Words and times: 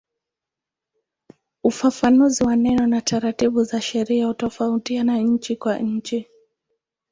Ufafanuzi 1.63 2.43
wa 2.43 2.55
neno 2.55 2.87
na 2.87 3.01
taratibu 3.01 3.63
za 3.63 3.81
sheria 3.81 4.25
hutofautiana 4.27 5.17
nchi 5.17 5.55
kwa 5.55 5.79
nchi. 5.79 6.25